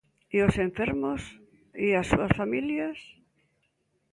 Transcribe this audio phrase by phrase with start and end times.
[0.35, 1.21] E os enfermos
[1.85, 2.99] e as súas familias?